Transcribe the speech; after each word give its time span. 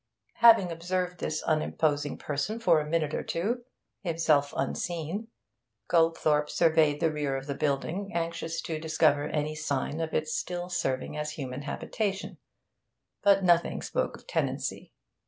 Having 0.37 0.71
observed 0.71 1.19
this 1.19 1.43
unimposing 1.43 2.17
person 2.17 2.57
for 2.59 2.81
a 2.81 2.89
minute 2.89 3.13
or 3.13 3.21
two, 3.21 3.65
himself 4.01 4.51
unseen, 4.57 5.27
Goldthorpe 5.87 6.49
surveyed 6.49 6.99
the 6.99 7.11
rear 7.11 7.37
of 7.37 7.45
the 7.45 7.53
building, 7.53 8.09
anxious 8.11 8.63
to 8.63 8.79
discover 8.79 9.27
any 9.27 9.53
sign 9.53 9.99
of 9.99 10.15
its 10.15 10.33
still 10.35 10.69
serving 10.69 11.15
as 11.15 11.33
human 11.33 11.61
habitation; 11.61 12.39
but 13.21 13.43
nothing 13.43 13.83
spoke 13.83 14.17
of 14.17 14.25
tenancy. 14.25 14.91